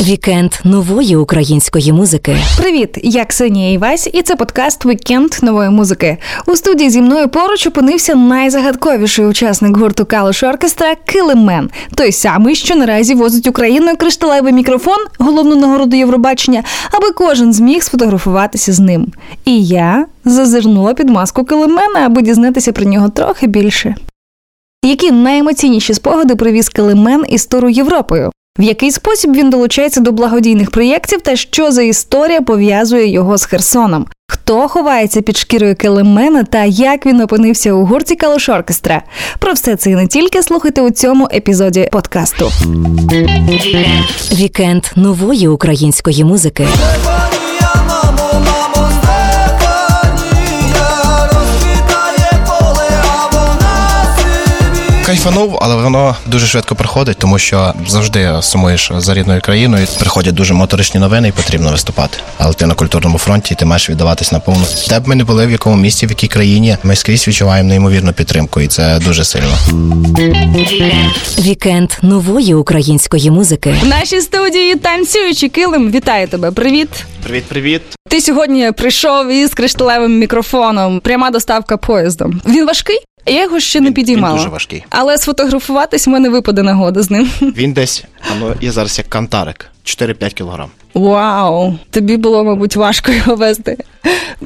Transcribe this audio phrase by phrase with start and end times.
[0.00, 2.36] Вікенд нової української музики.
[2.58, 6.18] Привіт, я Ксенія Івась, і це подкаст Вікенд нової музики.
[6.46, 11.70] У студії зі мною поруч опинився найзагадковіший учасник гурту Калуш Оркестра Килимен.
[11.94, 16.62] Той самий, що наразі возить Україною кришталевий мікрофон, головну нагороду Євробачення,
[16.92, 19.06] аби кожен зміг сфотографуватися з ним.
[19.44, 23.94] І я зазирнула під маску Килимена, аби дізнатися про нього трохи більше.
[24.84, 28.30] Які найемоційніші спогади привіз Килимен із туру Європою?
[28.58, 33.44] В який спосіб він долучається до благодійних проєктів та що за історія пов'язує його з
[33.44, 34.06] Херсоном?
[34.28, 39.02] Хто ховається під шкірою Келемена та як він опинився у гурті Калош Оркестра?
[39.38, 42.50] Про все це і не тільки слухайте у цьому епізоді подкасту.
[44.32, 46.66] Вікенд нової української музики.
[55.12, 59.86] Кайфанув, але воно дуже швидко приходить, тому що завжди сумуєш за рідною країною.
[59.98, 62.18] Приходять дуже моторичні новини, і потрібно виступати.
[62.38, 64.64] Але ти на культурному фронті, і ти маєш віддаватись наповну.
[64.88, 68.12] Де б ми не були, в якому місті, в якій країні, ми скрізь відчуваємо неймовірну
[68.12, 69.54] підтримку, і це дуже сильно.
[71.38, 73.74] Вікенд нової української музики.
[73.82, 75.90] В нашій студії танцюючий килим.
[75.90, 76.50] Вітаю тебе.
[76.50, 76.88] Привіт.
[77.22, 77.82] Привіт, привіт.
[78.08, 81.00] Ти сьогодні прийшов із кришталевим мікрофоном.
[81.00, 82.40] Пряма доставка поїздом.
[82.46, 82.98] Він важкий?
[83.26, 84.28] Я його ще не підіймала.
[84.34, 84.84] Він дуже важкий.
[84.90, 87.30] Але сфотографуватись в мене випаде нагода з ним.
[87.42, 90.70] Він десь, воно є зараз як кантарик, 4-5 кілограм.
[90.94, 93.76] Вау, тобі було, мабуть, важко його вести.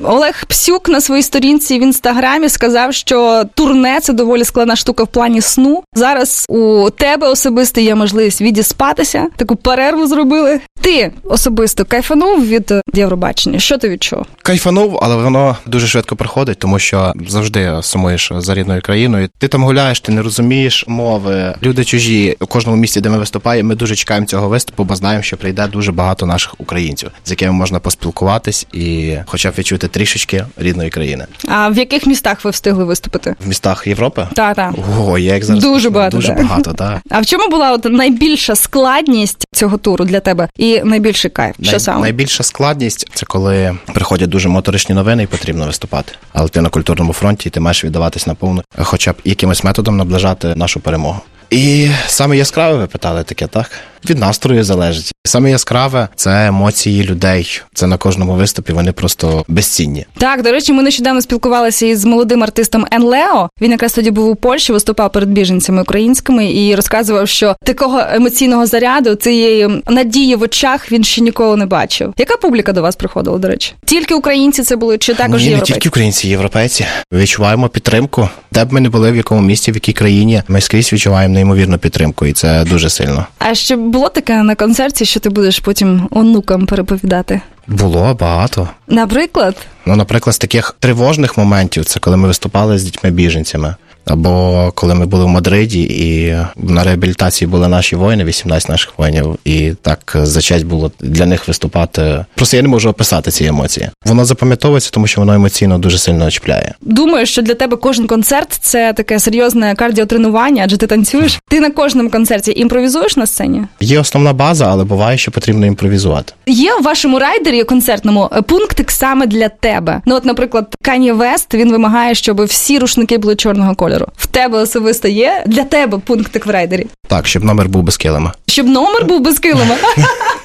[0.02, 5.06] Олег Псюк на своїй сторінці в інстаграмі сказав, що турне це доволі складна штука в
[5.06, 5.82] плані сну.
[5.94, 10.60] Зараз у тебе особисто є можливість відіспатися, таку перерву зробили.
[10.80, 13.58] Ти особисто кайфанув від Євробачення.
[13.58, 14.26] Що ти відчув?
[14.42, 19.28] Кайфанув, але воно дуже швидко приходить, тому що завжди сумуєш за рідною країною.
[19.38, 22.36] Ти там гуляєш, ти не розумієш мови, люди чужі.
[22.40, 25.66] У кожному місті, де ми виступаємо, ми дуже чекаємо цього виступу, бо знаємо, що прийде
[25.66, 31.26] дуже багато наших українців, з якими можна поспілкуватись і, хоча б відчути трішечки рідної країни
[31.48, 33.34] А в яких містах ви встигли виступити?
[33.40, 34.28] в містах Європи.
[34.34, 34.72] Та та.
[35.00, 37.00] О, я як зараз Дуже багато, дуже багато, так.
[37.10, 41.56] А в чому була от найбільша складність цього туру для тебе і найбільший кайф?
[41.62, 42.00] Що саме?
[42.00, 46.12] Найбільша складність це коли приходять дуже моторичні новини і потрібно виступати.
[46.32, 50.54] Але ти на культурному фронті і ти маєш віддаватись наповну, хоча б якимось методом наближати
[50.54, 51.20] нашу перемогу.
[51.50, 53.70] І саме яскраве ви питали таке, так?
[54.10, 55.12] Від настрою залежить.
[55.24, 57.60] Саме яскраве це емоції людей.
[57.74, 58.72] Це на кожному виступі.
[58.72, 60.06] Вони просто безцінні.
[60.18, 63.48] Так, до речі, ми нещодавно спілкувалися із молодим артистом Ен Лео.
[63.60, 68.66] Він якраз тоді був у Польщі, виступав перед біженцями українськими і розказував, що такого емоційного
[68.66, 72.14] заряду, цієї надії в очах він ще ніколи не бачив.
[72.18, 73.72] Яка публіка до вас приходила, до речі?
[73.84, 76.86] Тільки українці це були чи також Ні, не тільки українці, європейці.
[77.12, 78.28] Відчуваємо підтримку.
[78.52, 81.78] Де б ми не були, в якому місті, в якій країні, ми скрізь відчуваємо неймовірну
[81.78, 83.26] підтримку, і це дуже сильно.
[83.38, 87.40] А ще було таке на концерті, що ти будеш потім онукам переповідати?
[87.66, 88.68] Було багато.
[88.88, 93.74] Наприклад, Ну, наприклад, з таких тривожних моментів це коли ми виступали з дітьми-біженцями.
[94.06, 99.38] Або коли ми були в Мадриді, і на реабілітації були наші воїни, 18 наших воїнів,
[99.44, 102.24] і так за честь було для них виступати.
[102.34, 103.90] Просто я не можу описати ці емоції.
[104.04, 106.74] Воно запам'ятовується, тому що воно емоційно дуже сильно чіпляє.
[106.80, 111.38] думаю, що для тебе кожен концерт це таке серйозне кардіотренування, адже ти танцюєш.
[111.48, 113.62] Ти на кожному концерті імпровізуєш на сцені?
[113.80, 116.32] Є основна база, але буває, що потрібно імпровізувати.
[116.46, 120.00] Є в вашому райдері концертному е, пунктик саме для тебе.
[120.06, 123.95] Ну, от, наприклад, Кані Вест він вимагає, щоб всі рушники були чорного кольору.
[124.16, 128.32] В тебе особисто є для тебе пунктик в райдері, Так, щоб номер був без килима.
[128.46, 129.74] щоб номер був без килима.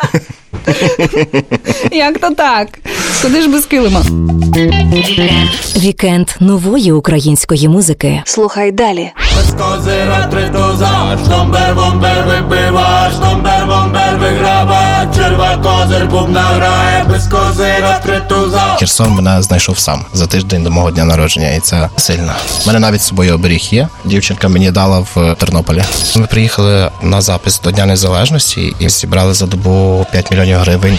[1.91, 2.67] Як то так?
[3.21, 4.01] Куди ж без килима?
[5.77, 8.21] Вікенд нової української музики.
[8.25, 9.11] Слухай далі.
[9.57, 17.99] Козира три туза, штомбер, бомбер випива, штомбер, бомбер виграва, черва козир бубна грає, без козира
[18.03, 18.75] три туза.
[18.79, 22.33] Херсон мене знайшов сам за тиждень до мого дня народження, і це сильно.
[22.63, 23.87] У мене навіть з собою оберіг є.
[24.05, 25.83] Дівчинка мені дала в Тернополі.
[26.15, 30.97] Ми приїхали на запис до Дня Незалежності і зібрали за добу 5 мільйонів гривень.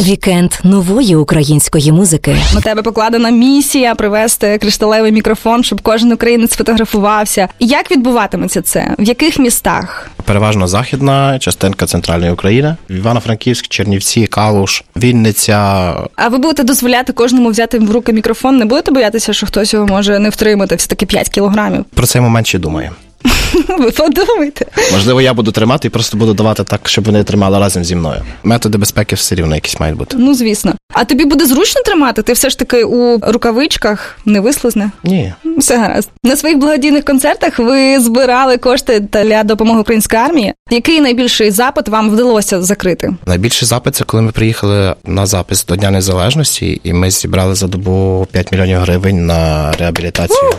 [0.00, 2.36] Вікенд нової української музики.
[2.54, 7.48] На тебе покладена місія привезти кришталевий мікрофон, щоб кожен українець сфотографувався.
[7.60, 8.94] Як відбуватиметься це?
[8.98, 10.10] В яких містах?
[10.24, 15.94] Переважно західна частинка центральної України, Івано-Франківськ, Чернівці, Калуш, Вінниця.
[16.16, 18.56] А ви будете дозволяти кожному взяти в руки мікрофон?
[18.58, 20.76] Не будете боятися, що хтось його може не втримати?
[20.76, 21.84] Все таки 5 кілограмів.
[21.94, 22.90] Про цей момент ще думаю.
[23.78, 24.66] Ви подумайте.
[24.92, 28.22] Можливо, я буду тримати і просто буду давати так, щоб вони тримали разом зі мною.
[28.42, 30.16] Методи безпеки все рівно якісь мають бути.
[30.20, 30.72] Ну, звісно.
[30.94, 32.22] А тобі буде зручно тримати?
[32.22, 34.90] Ти все ж таки у рукавичках не вислизне?
[35.04, 35.32] Ні.
[35.58, 36.08] Все гаразд.
[36.24, 40.54] На своїх благодійних концертах ви збирали кошти для допомоги української армії.
[40.70, 43.14] Який найбільший запит вам вдалося закрити?
[43.26, 47.66] Найбільший запит це коли ми приїхали на запис до Дня Незалежності, і ми зібрали за
[47.66, 50.50] добу 5 мільйонів гривень на реабілітацію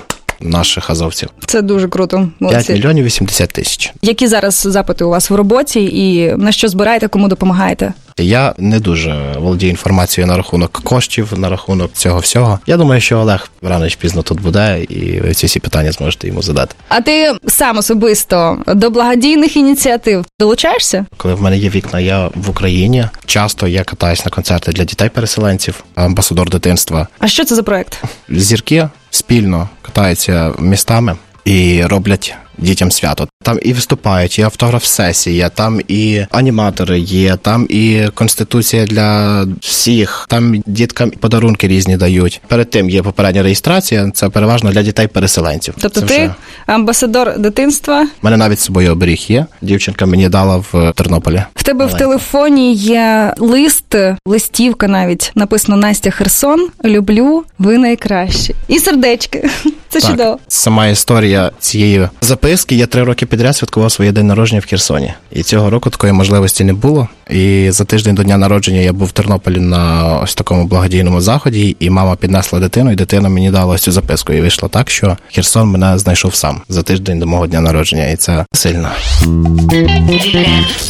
[0.50, 1.30] наших азовців.
[1.46, 2.28] Це дуже круто.
[2.40, 3.94] 5 мільйонів 80 тисяч.
[4.02, 7.94] Які зараз запити у вас в роботі і на що збираєте, кому допомагаєте?
[8.18, 12.60] Я не дуже володію інформацією на рахунок коштів, на рахунок цього всього.
[12.68, 16.28] Я думаю, що Олег рано чи пізно тут буде, і ви ці всі питання зможете
[16.28, 16.76] йому задати.
[16.90, 21.06] А ти сам особисто до благодійних ініціатив долучаєшся?
[21.18, 23.06] Коли в мене є вікна, я в Україні.
[23.26, 27.08] Часто я катаюсь на концерти для дітей-переселенців, амбасадор дитинства.
[27.20, 28.04] А що це за проект?
[28.30, 31.16] Зірки спільно катаються містами
[31.46, 33.28] і роблять дітям свято.
[33.44, 40.26] Там і виступають, і автограф-сесія, там і аніматори є, там і конституція для всіх.
[40.30, 42.42] Там діткам подарунки різні дають.
[42.48, 44.12] Перед тим є попередня реєстрація.
[44.14, 45.74] Це переважно для дітей-переселенців.
[45.80, 46.34] Тобто Це ти вже-
[46.66, 48.02] амбасадор дитинства.
[48.02, 49.46] У мене навіть з собою оберіг є.
[49.62, 51.44] Дівчинка мені дала в Тернополі.
[51.56, 53.96] В тебе в телефоні є лист,
[54.28, 56.68] листівка навіть написано Настя Херсон.
[56.86, 58.56] Люблю, ви найкращі.
[58.68, 59.50] І сердечки.
[59.90, 60.40] Це чудово.
[60.48, 62.10] Сама історія цієї
[62.46, 62.76] записки.
[62.76, 65.14] Я три роки підряд святкував своє день народження в Херсоні.
[65.32, 67.08] І цього року такої можливості не було.
[67.30, 71.78] І за тиждень до дня народження я був в Тернополі на ось такому благодійному заході,
[71.80, 74.34] і мама піднесла дитину, і дитина мені дала ось цю записку.
[74.34, 78.16] І вийшло так, що Херсон мене знайшов сам за тиждень до мого дня народження, і
[78.16, 78.90] це сильно.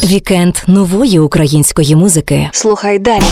[0.04, 2.48] Вікенд нової української музики.
[2.52, 3.22] Слухай далі.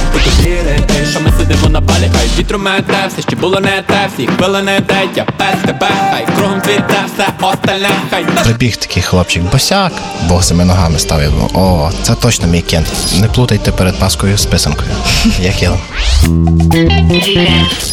[1.10, 4.62] Що ми сидимо на палі, хай вітру мете, все ще було не те, всіх пили
[4.62, 9.92] не те, я без тебе, хай кругом цвіте, все остальне, хай Прибіг такий хлопчик, босяк,
[10.28, 11.22] босими ногами став.
[11.22, 12.86] Я думав, о, це точно мій кент.
[13.20, 14.90] Не плутайте перед паскою з писанкою.
[15.42, 15.72] Як я.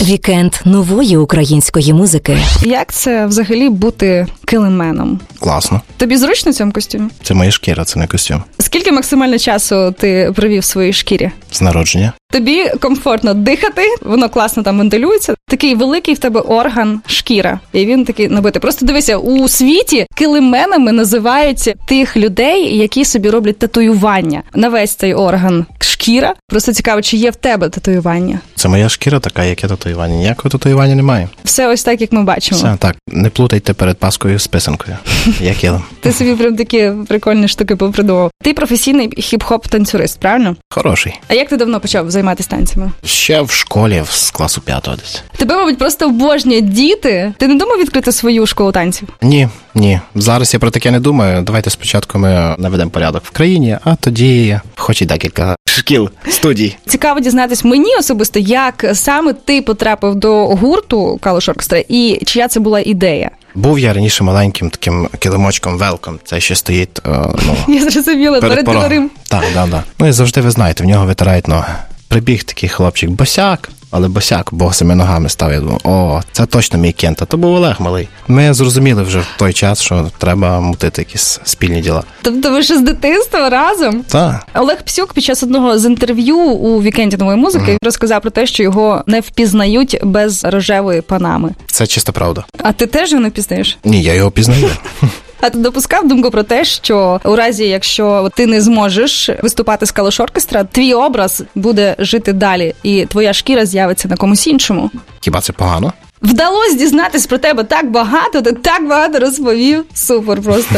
[0.02, 2.38] Вікенд нової української музики.
[2.64, 5.20] Як це взагалі бути килименом?
[5.40, 5.82] Класно.
[5.98, 7.10] Тобі зручно в цьому костюмі?
[7.24, 8.44] Це моя шкіра, це не костюм.
[8.60, 11.32] Скільки максимально часу ти провів в своїй шкірі?
[11.52, 12.14] З народження.
[12.32, 15.36] Тобі комфортно дихати, воно класно там вентилюється.
[15.48, 18.62] Такий великий в тебе орган шкіра, і він такий набитий.
[18.62, 25.14] Просто дивися, у світі килименами називають тих людей, які собі роблять татуювання на весь цей
[25.14, 26.34] орган шкіра.
[26.48, 28.40] Просто цікаво, чи є в тебе татуювання.
[28.56, 30.16] Це моя шкіра така, як я татуювання.
[30.16, 31.30] Ніякого татуювання немає.
[31.44, 32.58] Все ось так, як ми бачимо.
[32.58, 34.98] Все так, не плутайте перед паскою з писанкою.
[35.42, 35.82] Як я.
[36.00, 38.32] Ти собі прям такі прикольні штуки попридумав.
[38.44, 40.56] Ти професійний хіп-хоп танцюрист, правильно?
[40.70, 41.20] Хороший.
[41.28, 42.92] А як ти давно почав займатися танцями?
[43.06, 45.24] Ще в школі з класу п'ятого десь.
[45.38, 47.34] Тебе, мабуть, просто обожнюють діти.
[47.38, 49.08] Ти не думав відкрити свою школу танців?
[49.22, 50.00] Ні, ні.
[50.16, 51.42] Зараз я про таке не думаю.
[51.42, 56.76] Давайте спочатку ми наведемо порядок в країні, а тоді хоч і декілька шкіл, студій.
[56.88, 62.60] Цікаво дізнатись мені особисто, як саме ти потрапив до гурту Калуш Оркестра і чия це
[62.60, 63.30] була ідея.
[63.56, 66.20] Був я раніше маленьким таким килимочком велком.
[66.24, 67.02] Це ще стоїть.
[67.06, 67.10] е,
[67.48, 68.88] ну, Я зрозуміла перед порогом.
[68.90, 69.10] дверим.
[69.30, 69.84] Так, да, да.
[70.00, 71.74] Ну і завжди ви знаєте, в нього витирають ноги.
[72.12, 75.52] Прибіг такий хлопчик, босяк, але босяк босими ногами став.
[75.52, 77.22] Я думав, о, це точно мій кент.
[77.22, 78.08] А то був Олег малий.
[78.28, 82.04] Ми зрозуміли вже в той час, що треба мутити якісь спільні діла.
[82.22, 84.04] Тобто ви ще з дитинства разом?
[84.04, 88.46] Так, Олег Псюк під час одного з інтерв'ю у вікенді нової музики розказав про те,
[88.48, 91.50] що його не впізнають без рожевої панами.
[91.68, 92.46] це чиста правда.
[92.64, 93.78] А ти теж його не впізнаєш?
[93.84, 94.70] Ні, я його пізнаю.
[95.42, 99.92] А ти допускав думку про те, що у разі, якщо ти не зможеш виступати з
[99.92, 104.92] калош оркестра, твій образ буде жити далі, і твоя шкіра з'явиться на комусь іншому.
[105.20, 105.94] Хіба це погано?
[106.22, 109.84] Вдалося дізнатись про тебе так багато, ти так багато розповів.
[109.94, 110.76] Супер просто.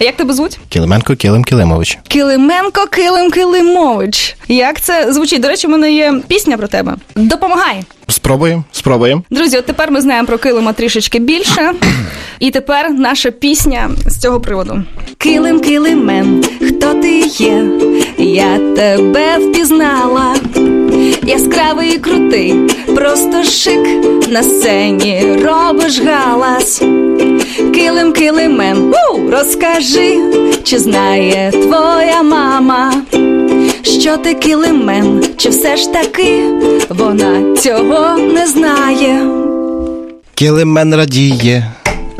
[0.00, 0.58] А Як тебе звуть?
[0.68, 1.98] Килименко Килим Килимович.
[2.08, 4.36] Килименко Килим Килимович.
[4.48, 5.40] Як це звучить?
[5.42, 6.94] До речі, в мене є пісня про тебе.
[7.16, 7.82] Допомагай.
[8.08, 9.22] Спробуємо, спробуємо.
[9.30, 11.72] Друзі, от тепер ми знаємо про килима трішечки більше.
[12.40, 14.82] І тепер наша пісня з цього приводу.
[15.18, 17.64] Килим, килимен, хто ти є?
[18.18, 20.34] Я тебе впізнала.
[21.26, 22.54] Яскравий і крутий,
[22.94, 23.86] просто шик
[24.28, 26.82] на сцені робиш галас.
[27.74, 28.78] Килим, килимен,
[29.12, 30.18] у, розкажи,
[30.62, 32.94] чи знає твоя мама,
[33.82, 36.42] що ти килимен, чи все ж таки
[36.88, 39.26] вона цього не знає.
[40.34, 41.72] Килимен радіє.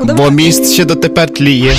[0.04, 1.72] Бо міст ще дотепер тліє.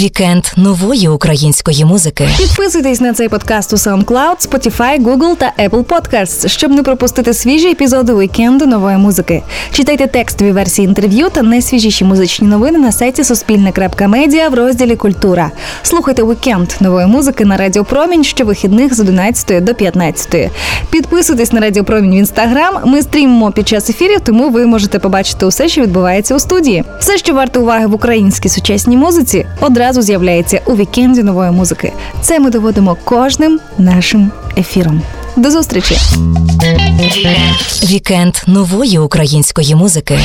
[0.00, 2.28] Вікенд нової української музики.
[2.38, 7.70] Підписуйтесь на цей подкаст у SoundCloud, Spotify, Google та Apple Podcasts, щоб не пропустити свіжі
[7.70, 9.42] епізоди вікенду нової музики.
[9.72, 15.50] Читайте текстові версії інтерв'ю та найсвіжіші музичні новини на сайті Суспільне.Медіа в розділі Культура.
[15.82, 20.50] Слухайте вікенд нової музики на Радіо Промінь щовихідних з 11 до 15.
[20.90, 22.74] Підписуйтесь на Радіо Промінь в інстаграм.
[22.84, 26.84] Ми стрімимо під час ефірів, тому ви можете побачити усе, що відбувається у студії.
[27.00, 31.92] Все, що варто уваги в українській сучасній музиці, одразу з'являється у вікенді нової музики.
[32.20, 35.02] Це ми доводимо кожним нашим ефіром.
[35.36, 35.96] До зустрічі!
[37.84, 40.18] Вікенд нової української музики.